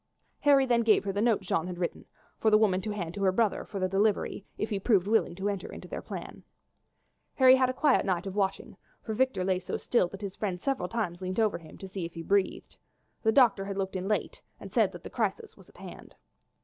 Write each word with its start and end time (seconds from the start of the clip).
Harry 0.39 0.65
then 0.65 0.81
gave 0.81 1.03
her 1.03 1.11
the 1.11 1.21
note 1.21 1.41
Jeanne 1.41 1.67
had 1.67 1.77
written, 1.77 2.05
for 2.39 2.49
the 2.49 2.57
woman 2.57 2.81
to 2.81 2.89
hand 2.89 3.13
to 3.13 3.21
her 3.21 3.31
brother 3.31 3.63
for 3.63 3.87
delivery 3.87 4.43
if 4.57 4.71
he 4.71 4.79
proved 4.79 5.05
willing 5.05 5.35
to 5.35 5.47
enter 5.47 5.71
into 5.71 5.87
their 5.87 6.01
plan. 6.01 6.41
Harry 7.35 7.53
had 7.55 7.69
a 7.69 7.73
quiet 7.73 8.03
night 8.03 8.25
of 8.25 8.33
watching, 8.35 8.75
for 9.03 9.13
Victor 9.13 9.43
lay 9.43 9.59
so 9.59 9.77
still 9.77 10.07
that 10.07 10.21
his 10.23 10.35
friend 10.35 10.59
several 10.59 10.89
times 10.89 11.21
leant 11.21 11.37
over 11.37 11.59
him 11.59 11.77
to 11.77 11.87
see 11.87 12.03
if 12.03 12.15
he 12.15 12.23
breathed. 12.23 12.77
The 13.21 13.31
doctor 13.31 13.65
had 13.65 13.77
looked 13.77 13.95
in 13.95 14.07
late 14.07 14.41
and 14.59 14.73
said 14.73 14.91
that 14.93 15.03
the 15.03 15.11
crisis 15.11 15.55
was 15.55 15.69
at 15.69 15.77
hand. 15.77 16.15